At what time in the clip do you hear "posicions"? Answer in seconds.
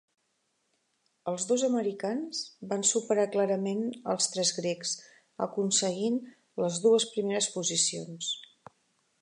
7.61-8.33